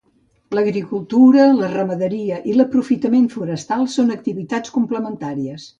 L'agricultura, 0.57 1.43
la 1.59 1.69
ramaderia 1.75 2.41
i 2.53 2.57
l'aprofitament 2.57 3.31
forestal 3.37 3.87
són 3.99 4.13
activitats 4.21 4.77
complementàries. 4.81 5.69